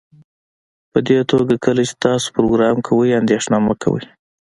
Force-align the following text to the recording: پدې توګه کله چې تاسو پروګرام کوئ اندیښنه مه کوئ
پدې 0.91 1.17
توګه 1.31 1.55
کله 1.65 1.81
چې 1.89 1.93
تاسو 2.05 2.27
پروګرام 2.35 2.77
کوئ 2.87 3.09
اندیښنه 3.21 3.57
مه 3.65 3.73
کوئ 3.83 4.03